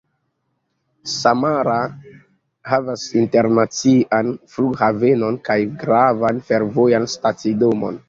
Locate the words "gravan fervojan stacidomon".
5.87-7.99